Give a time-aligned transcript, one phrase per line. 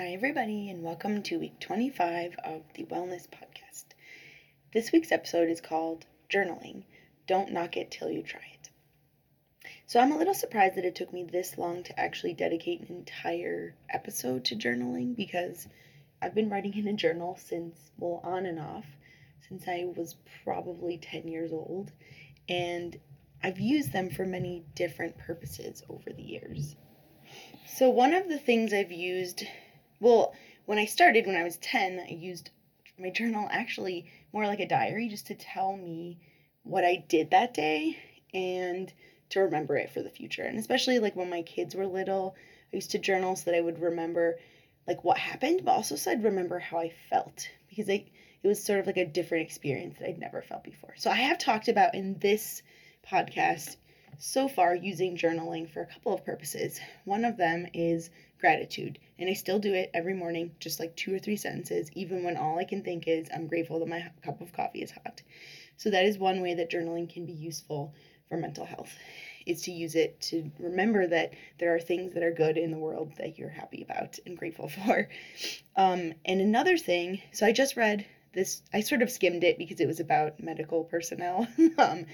[0.00, 3.84] Hi, everybody, and welcome to week 25 of the Wellness Podcast.
[4.72, 6.84] This week's episode is called Journaling
[7.26, 8.70] Don't Knock It Till You Try It.
[9.86, 12.96] So, I'm a little surprised that it took me this long to actually dedicate an
[12.96, 15.68] entire episode to journaling because
[16.22, 18.86] I've been writing in a journal since, well, on and off,
[19.46, 21.92] since I was probably 10 years old,
[22.48, 22.98] and
[23.42, 26.74] I've used them for many different purposes over the years.
[27.66, 29.44] So, one of the things I've used
[30.00, 30.34] well,
[30.66, 32.50] when I started, when I was 10, I used
[32.98, 36.18] my journal actually more like a diary just to tell me
[36.62, 37.98] what I did that day
[38.34, 38.92] and
[39.30, 40.42] to remember it for the future.
[40.42, 42.34] And especially like when my kids were little,
[42.72, 44.38] I used to journal so that I would remember
[44.86, 48.04] like what happened, but also so I'd remember how I felt because I,
[48.42, 50.94] it was sort of like a different experience that I'd never felt before.
[50.96, 52.62] So I have talked about in this
[53.08, 53.76] podcast
[54.20, 56.78] so far using journaling for a couple of purposes.
[57.06, 61.14] One of them is gratitude, and I still do it every morning, just like two
[61.14, 64.42] or three sentences, even when all I can think is I'm grateful that my cup
[64.42, 65.22] of coffee is hot.
[65.78, 67.94] So that is one way that journaling can be useful
[68.28, 68.94] for mental health.
[69.46, 72.78] Is to use it to remember that there are things that are good in the
[72.78, 75.08] world that you're happy about and grateful for.
[75.76, 79.80] Um, and another thing, so I just read this I sort of skimmed it because
[79.80, 82.06] it was about medical personnel um,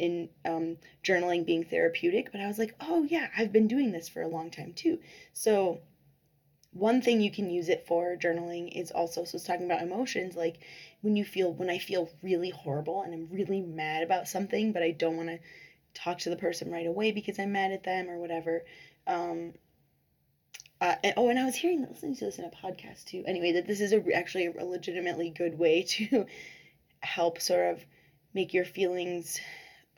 [0.00, 4.08] in um, journaling being therapeutic, but I was like, oh yeah, I've been doing this
[4.08, 4.98] for a long time too.
[5.34, 5.80] So
[6.72, 10.36] one thing you can use it for journaling is also so it's talking about emotions
[10.36, 10.60] like
[11.00, 14.82] when you feel when I feel really horrible and I'm really mad about something, but
[14.82, 15.38] I don't want to
[15.92, 18.64] talk to the person right away because I'm mad at them or whatever.
[19.06, 19.52] Um,
[20.80, 23.22] uh, and, oh, and I was hearing listening to this in a podcast too.
[23.26, 26.26] Anyway, that this is a, actually a legitimately good way to
[27.00, 27.84] help sort of
[28.32, 29.40] make your feelings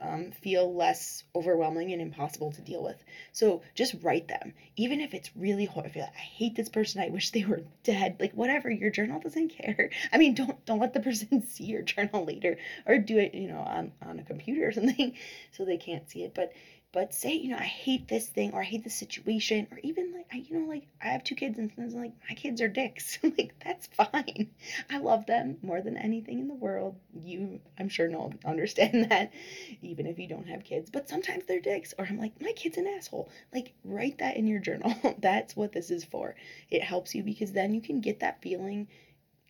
[0.02, 3.02] um, feel less overwhelming and impossible to deal with.
[3.32, 5.68] So just write them, even if it's really.
[5.74, 7.00] Like, I hate this person.
[7.00, 8.16] I wish they were dead.
[8.20, 8.70] Like whatever.
[8.70, 9.90] Your journal doesn't care.
[10.12, 13.48] I mean, don't don't let the person see your journal later, or do it, you
[13.48, 15.14] know, on on a computer or something,
[15.52, 16.34] so they can't see it.
[16.34, 16.52] But
[16.92, 20.12] but say, you know, I hate this thing or I hate this situation or even
[20.12, 22.68] like I you know, like I have two kids and sometimes like my kids are
[22.68, 23.18] dicks.
[23.22, 24.50] like that's fine.
[24.90, 26.96] I love them more than anything in the world.
[27.14, 29.32] You I'm sure no understand that
[29.80, 30.90] even if you don't have kids.
[30.90, 33.30] But sometimes they're dicks or I'm like, my kid's an asshole.
[33.54, 34.94] Like write that in your journal.
[35.18, 36.36] that's what this is for.
[36.70, 38.88] It helps you because then you can get that feeling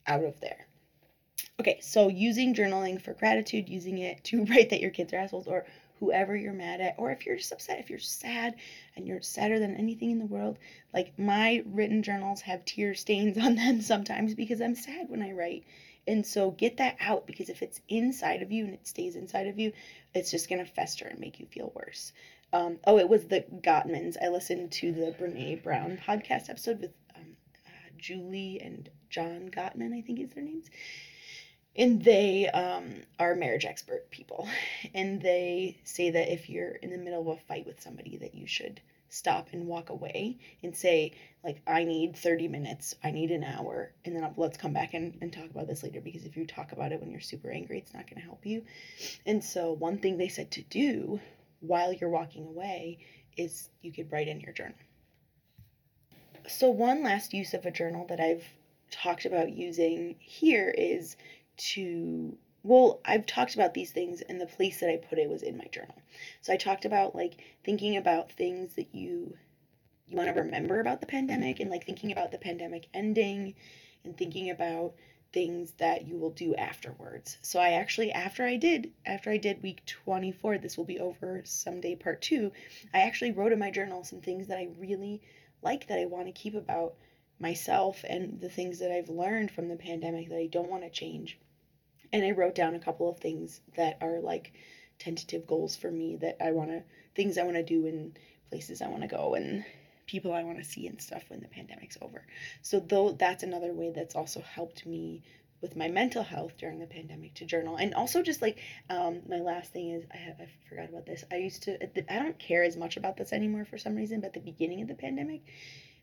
[0.07, 0.67] out of there.
[1.59, 5.47] Okay, so using journaling for gratitude, using it to write that your kids are assholes
[5.47, 5.65] or
[6.03, 8.57] whoever you're mad at, or if you're just upset, if you're sad
[8.97, 10.59] and you're sadder than anything in the world,
[10.93, 15.31] like my written journals have tear stains on them sometimes because I'm sad when I
[15.31, 15.65] write.
[16.09, 19.47] And so get that out because if it's inside of you and it stays inside
[19.47, 19.73] of you,
[20.13, 22.13] it's just going to fester and make you feel worse.
[22.53, 24.17] Um, oh, it was the Gottmans.
[24.21, 29.97] I listened to the Brene Brown podcast episode with um, uh, Julie and John Gottman,
[29.97, 30.69] I think is their names
[31.77, 34.49] and they um, are marriage expert people.
[34.95, 38.35] And they say that if you're in the middle of a fight with somebody that
[38.35, 41.13] you should stop and walk away and say
[41.45, 42.95] like i need 30 minutes.
[43.05, 43.93] I need an hour.
[44.05, 46.47] And then I'll, let's come back and, and talk about this later because if you
[46.47, 48.65] talk about it when you're super angry it's not going to help you.
[49.27, 51.21] And so one thing they said to do
[51.61, 52.99] while you're walking away
[53.37, 54.77] is you could write in your journal.
[56.49, 58.45] So one last use of a journal that i've
[58.93, 61.17] talked about using here is
[61.57, 65.43] to well, I've talked about these things and the place that I put it was
[65.43, 66.01] in my journal.
[66.43, 69.37] So I talked about like thinking about things that you
[70.07, 73.55] you want to remember about the pandemic and like thinking about the pandemic ending
[74.05, 74.95] and thinking about
[75.33, 77.39] things that you will do afterwards.
[77.43, 81.43] So I actually after I did after I did week 24, this will be over
[81.45, 82.53] someday part 2,
[82.95, 85.21] I actually wrote in my journal some things that I really
[85.63, 86.95] like that I want to keep about
[87.43, 90.91] myself and the things that I've learned from the pandemic that I don't want to
[90.91, 91.39] change.
[92.13, 94.53] And I wrote down a couple of things that are like
[94.99, 98.81] tentative goals for me that I want to, things I want to do and places
[98.81, 99.65] I want to go and
[100.07, 102.25] people I want to see and stuff when the pandemic's over.
[102.63, 105.23] So though that's another way that's also helped me
[105.63, 108.59] with my mental health during the pandemic to journal and also just like
[108.91, 111.79] um, my last thing is I, I forgot about this i used to
[112.13, 114.89] i don't care as much about this anymore for some reason but the beginning of
[114.89, 115.43] the pandemic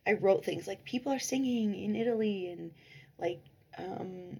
[0.08, 2.72] I wrote things like people are singing in Italy and
[3.20, 3.42] like
[3.78, 4.40] um,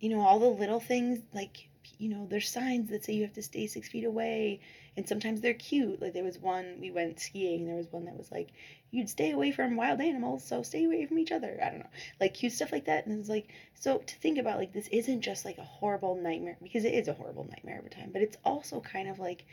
[0.00, 1.68] you know all the little things like
[1.98, 4.60] you know there's signs that say you have to stay six feet away
[4.96, 6.02] and sometimes they're cute.
[6.02, 8.50] Like there was one we went skiing there was one that was like
[8.90, 11.58] you'd stay away from wild animals so stay away from each other.
[11.62, 11.90] I don't know.
[12.20, 15.22] Like cute stuff like that and it's like so to think about like this isn't
[15.22, 18.36] just like a horrible nightmare because it is a horrible nightmare every time but it's
[18.44, 19.44] also kind of like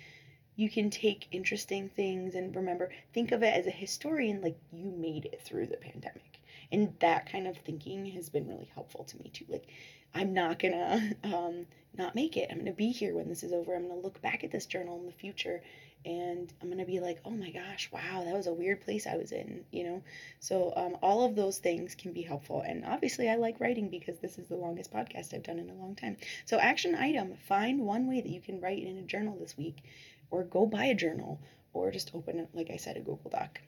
[0.59, 4.91] you can take interesting things and remember think of it as a historian like you
[4.91, 9.17] made it through the pandemic And that kind of thinking has been really helpful to
[9.17, 9.45] me too.
[9.47, 9.67] Like,
[10.13, 11.65] I'm not gonna um,
[11.97, 12.49] not make it.
[12.51, 13.73] I'm gonna be here when this is over.
[13.73, 15.61] I'm gonna look back at this journal in the future
[16.05, 19.17] and I'm gonna be like, oh my gosh, wow, that was a weird place I
[19.17, 20.03] was in, you know.
[20.39, 24.19] So um, all of those things can be helpful, and obviously I like writing because
[24.19, 26.17] this is the longest podcast I've done in a long time.
[26.45, 29.83] So action item: find one way that you can write in a journal this week,
[30.31, 31.41] or go buy a journal,
[31.73, 33.59] or just open, like I said, a Google Doc.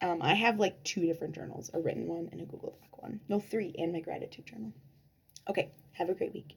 [0.00, 3.20] Um, I have like two different journals, a written one and a Google Doc one.
[3.28, 4.72] No, three, and my gratitude journal.
[5.48, 6.56] Okay, have a great week.